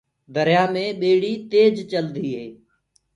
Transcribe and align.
دريآ 0.35 0.63
مينٚ 0.73 0.97
ٻيڙي 0.99 1.31
تيج 1.51 1.75
چلدو 1.91 2.23
هي۔ 2.33 2.45